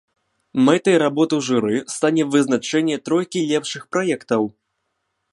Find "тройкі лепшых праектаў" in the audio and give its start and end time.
3.09-4.43